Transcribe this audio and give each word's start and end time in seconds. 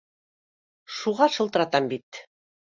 Шуға 0.95 1.29
шылтыратам 1.37 1.95
бит 1.95 2.25